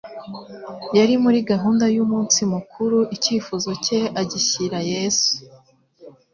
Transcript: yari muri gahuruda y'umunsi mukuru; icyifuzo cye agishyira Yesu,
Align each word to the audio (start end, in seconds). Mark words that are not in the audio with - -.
yari 0.97 1.13
muri 1.23 1.39
gahuruda 1.49 1.87
y'umunsi 1.95 2.39
mukuru; 2.53 2.97
icyifuzo 3.15 3.71
cye 3.85 3.99
agishyira 4.21 4.79
Yesu, 4.91 5.31